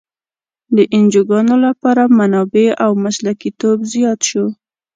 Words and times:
د 0.75 0.77
انجوګانو 0.97 1.55
لپاره 1.65 2.03
منابع 2.19 2.67
او 2.83 2.91
مسلکیتوب 3.03 3.77
زیات 3.93 4.19
شو. 4.29 4.45